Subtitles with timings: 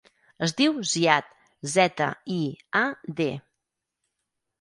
[0.45, 1.27] Es diu Ziad:
[1.73, 2.07] zeta,
[2.37, 2.39] i,
[2.81, 2.81] a,
[3.21, 3.29] de.